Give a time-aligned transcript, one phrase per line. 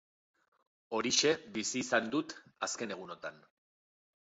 [1.01, 2.37] Horixe bizi izan dut
[2.71, 3.43] azken egunotan.